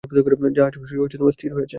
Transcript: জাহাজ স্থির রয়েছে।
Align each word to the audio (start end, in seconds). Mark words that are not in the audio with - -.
জাহাজ 0.55 0.73
স্থির 1.31 1.51
রয়েছে। 1.51 1.69